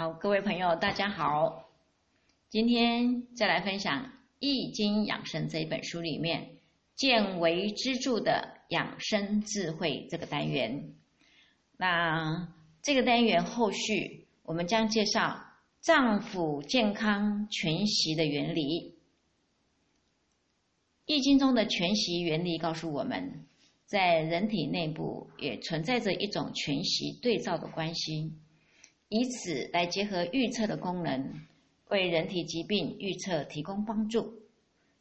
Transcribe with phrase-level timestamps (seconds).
[0.00, 1.68] 好，各位朋友，大家好。
[2.48, 4.02] 今天再来分享
[4.38, 6.52] 《易经养生》这一本书里面
[6.96, 10.94] “见为支柱”的养生智慧这个单元。
[11.76, 12.48] 那
[12.80, 15.38] 这个单元后续我们将介绍
[15.80, 18.62] 脏腑健康全息的原理。
[21.04, 23.44] 《易经》中的全息原理告诉我们，
[23.84, 28.32] 在人体内部也存在着一种全息对照的关系。
[29.10, 31.34] 以此来结合预测的功能，
[31.88, 34.40] 为人体疾病预测提供帮助。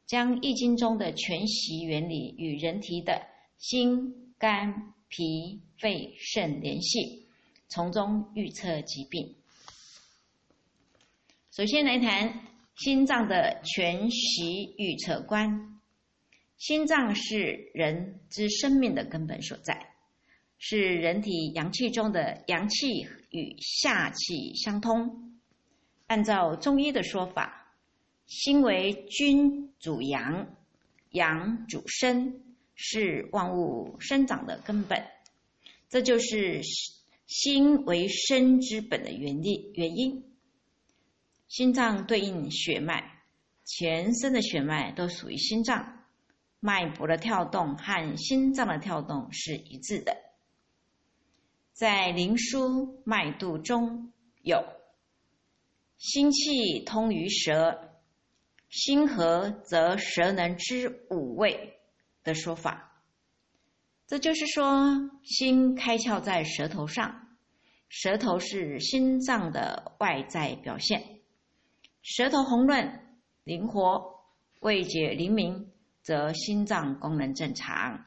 [0.08, 3.28] 将易经中的全息原理与人体的
[3.60, 7.28] 心、肝、脾、肺、肾联系，
[7.68, 9.36] 从中预测疾病。
[11.52, 12.48] 首先来谈
[12.78, 15.80] 心脏的全息预测观。
[16.58, 19.94] 心脏是人之生命的根本所在。
[20.62, 25.40] 是人体阳气中的阳气与下气相通。
[26.08, 27.74] 按照中医的说法，
[28.28, 30.56] 心为君主阳，
[31.12, 32.42] 阳主生，
[32.76, 35.02] 是万物生长的根本。
[35.88, 36.62] 这就是
[37.26, 40.24] 心为生之本的原理原因。
[41.48, 43.24] 心脏对应血脉，
[43.66, 46.04] 全身的血脉都属于心脏，
[46.60, 50.29] 脉搏的跳动和心脏的跳动是一致的。
[51.80, 54.66] 在灵枢脉度中有
[55.98, 57.92] “心气通于舌，
[58.68, 61.80] 心和则舌能知五味”
[62.22, 63.02] 的说法。
[64.08, 67.30] 这就是说，心开窍在舌头上，
[67.88, 71.22] 舌头是心脏的外在表现。
[72.02, 73.00] 舌头红润、
[73.46, 74.20] 灵活、
[74.60, 78.04] 味觉灵敏，则心脏功能正常。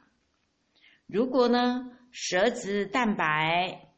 [1.06, 1.91] 如果呢？
[2.13, 3.89] 舌质淡白，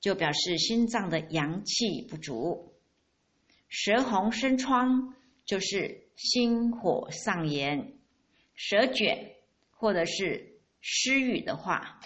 [0.00, 2.72] 就表示心脏的阳气不足；
[3.68, 7.96] 舌红生疮，就是心火上炎；
[8.54, 9.34] 舌卷
[9.70, 11.98] 或者是失语的话，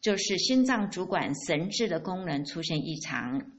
[0.00, 3.50] 就是心脏主管神志的功能出现异常。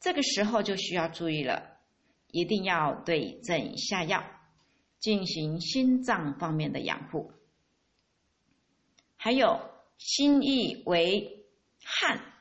[0.00, 1.78] 这个时候就需要注意了，
[2.32, 4.24] 一定要对症下药，
[4.98, 7.30] 进行心脏方面的养护。
[9.16, 9.72] 还有。
[9.98, 11.46] 心意为
[11.82, 12.32] 汗，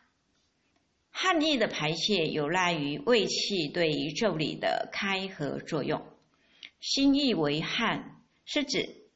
[1.10, 6.06] 汗液的排泄有赖于胃气对于腠理的开合作用。
[6.80, 9.08] 心意为汗，是指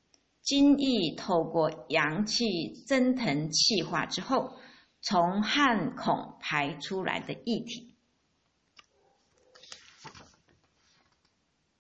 [0.42, 2.46] 津液透过阳气
[2.88, 4.58] 蒸腾气化之后，
[5.02, 7.96] 从汗孔排出来的液体。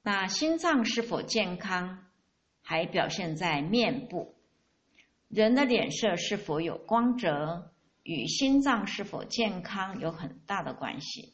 [0.01, 2.05] 那心脏是否健康，
[2.61, 4.36] 还表现在面部。
[5.27, 7.71] 人的脸色是否有光泽，
[8.03, 11.33] 与心脏是否健康有很大的关系。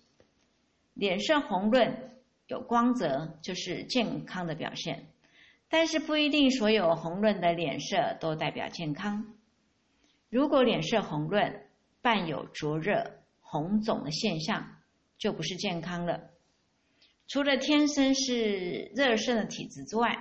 [0.96, 2.12] 脸色红润、
[2.48, 5.08] 有光泽，就是健康的表现。
[5.70, 9.34] 但是不一定所有红润的脸色都代表健康。
[10.30, 11.68] 如果脸色红润，
[12.02, 14.78] 伴有灼热、红肿的现象，
[15.18, 16.32] 就不是健康了。
[17.28, 20.16] 除了天生是热盛的体质之外，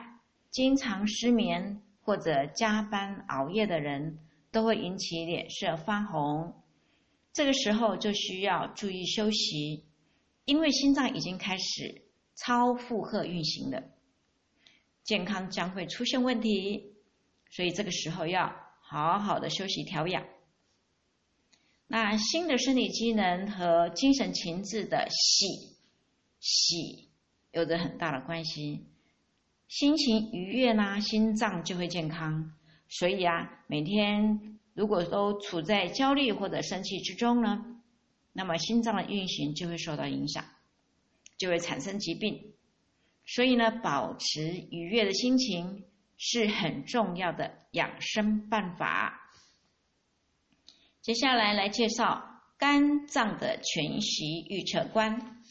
[0.51, 1.83] 经常失眠。
[2.03, 4.19] 或者加班熬夜的人
[4.51, 6.63] 都会引起脸色发红，
[7.33, 9.85] 这个时候就需要注意休息，
[10.45, 12.03] 因为心脏已经开始
[12.35, 13.83] 超负荷运行了，
[15.05, 16.95] 健康将会出现问题，
[17.51, 20.27] 所以这个时候要好好的休息调养。
[21.87, 25.47] 那新的生理机能和精神情志的喜
[26.41, 27.11] 喜
[27.53, 28.87] 有着很大的关系。
[29.75, 32.53] 心情愉悦呢，心脏就会健康。
[32.91, 37.65] 所以啊，每天如果都处在焦虑或者生气之中呢，
[38.35, 40.45] 那么心脏的运行就会受到影响，
[41.39, 42.53] 就会产生疾病。
[43.25, 45.87] 所以呢，保持愉悦的心情
[46.19, 49.27] 是很重要的养生办法。
[51.01, 55.43] 接下来来介绍肝脏的全息预测观。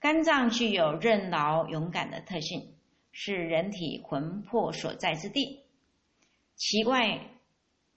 [0.00, 2.71] 肝脏具有任劳勇敢的特性，
[3.12, 5.60] 是人体魂魄所在之地。
[6.56, 7.30] 其外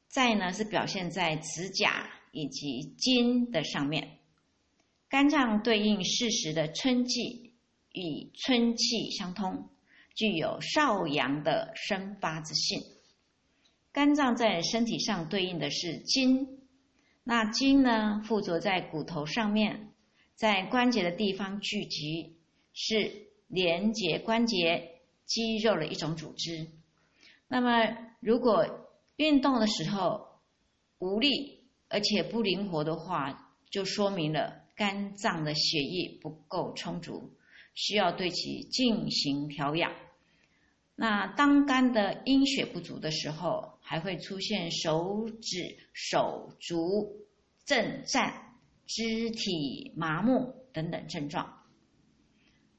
[0.07, 4.19] 在呢是表现在指甲以及筋的上面。
[5.09, 7.53] 肝脏对应四时的春季，
[7.93, 9.69] 与春气相通，
[10.15, 12.81] 具有少阳的生发之性。
[13.91, 16.59] 肝脏在身体上对应的是筋，
[17.23, 19.91] 那筋呢附着在骨头上面。
[20.33, 22.35] 在关节的地方聚集，
[22.73, 24.94] 是连接关节
[25.25, 26.67] 肌肉的一种组织。
[27.47, 30.39] 那么，如果运动的时候
[30.99, 37.33] 无力而且不灵活的话，就说明了肝脏的血液不够充足，
[37.73, 39.93] 需要对其进行调养。
[40.95, 47.27] 那当肝的阴血不足的时候，还会出现手指、手足
[47.65, 48.55] 震颤、
[48.87, 51.61] 肢体麻木等等症状。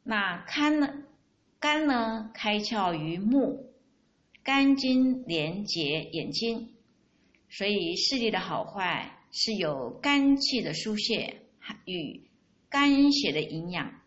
[0.02, 1.02] 那肝呢？
[1.66, 3.74] 肝呢开窍于目，
[4.44, 6.76] 肝经连接眼睛，
[7.50, 11.42] 所以视力的好坏是由肝气的疏泄
[11.84, 12.30] 与
[12.68, 14.00] 肝血的营养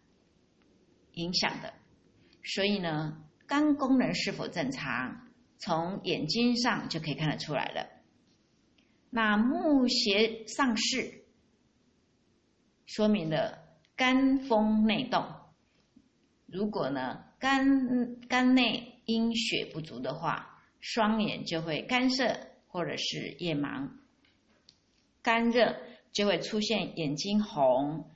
[1.15, 1.73] 影响的。
[2.45, 5.27] 所以呢，肝功能是否正常，
[5.57, 7.89] 从眼睛上就可以看得出来了。
[9.09, 11.25] 那目邪上视，
[12.85, 13.67] 说明了
[13.97, 15.25] 肝风内动。
[16.45, 22.37] 如果呢，肝肝内阴血不足的话，双眼就会干涩
[22.67, 23.89] 或者是夜盲，
[25.21, 25.77] 肝热
[26.11, 28.11] 就会出现眼睛红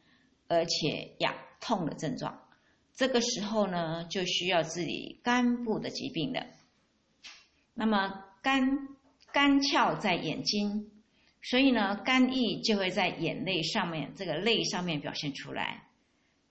[0.49, 2.47] 而且痒痛的症状。
[2.93, 6.45] 这个时候呢，就需要治理肝部的疾病了。
[7.73, 8.89] 那么肝
[9.31, 10.91] 肝窍在眼睛，
[11.41, 15.87] 所以呢，肝液就会在眼泪上面这个泪上面表现出来。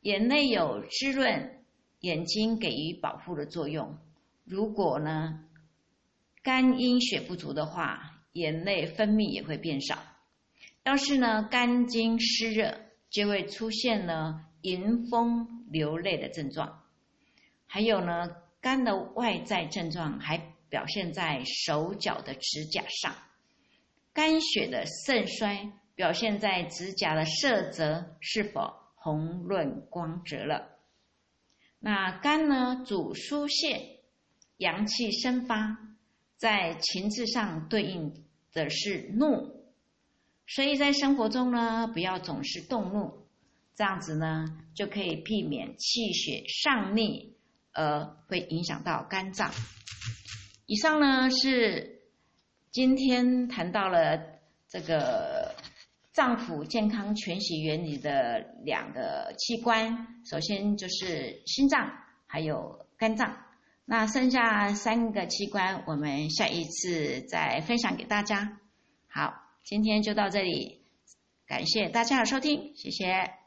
[0.00, 1.62] 眼泪有滋润。
[2.02, 3.96] 眼睛给予保护的作用。
[4.44, 5.44] 如果呢，
[6.43, 9.99] 肝阴血不足的话，眼泪分泌也会变少。
[10.84, 12.76] 要是呢，肝经湿热，
[13.08, 16.82] 就会出现呢迎风流泪的症状。
[17.66, 20.38] 还有呢，肝的外在症状还
[20.69, 23.14] 表现在手脚的指甲上。
[24.12, 30.69] 肝血的肾衰表现在指甲的色泽是否红润光泽了。
[31.84, 33.99] 那肝呢，主疏泄，
[34.56, 35.76] 阳气生发，
[36.37, 39.64] 在情志上对应的是怒，
[40.46, 43.26] 所以在生活中呢，不要总是动怒，
[43.75, 44.46] 这样子呢，
[44.76, 47.34] 就可以避免气血上逆，
[47.73, 49.50] 而会影响到肝脏。
[50.67, 52.00] 以上呢是
[52.70, 54.38] 今天谈到了
[54.69, 55.51] 这个。
[56.12, 61.91] 脏腑健康全息原理的两个器官，首先就是心脏，
[62.26, 63.35] 还有肝脏。
[63.85, 68.61] 那剩下三个器官，我们下一次再分享给大家。
[69.09, 70.85] 好，今天就到这里，
[71.47, 73.41] 感谢大家的收听，谢谢。